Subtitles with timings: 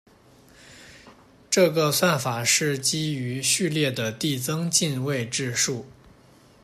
[1.47, 5.85] 这个算法是基于序列的递增进位制数。